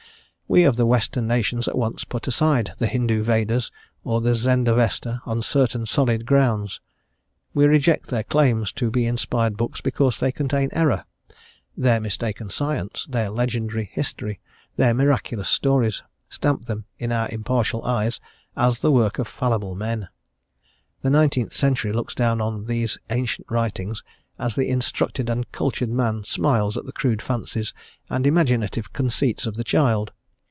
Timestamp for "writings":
23.49-24.03